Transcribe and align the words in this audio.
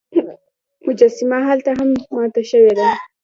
مجسمه 0.87 1.37
هلته 1.49 1.71
هم 1.79 1.89
ماته 2.15 2.41
شوې 2.49 2.71
وه. 2.77 2.89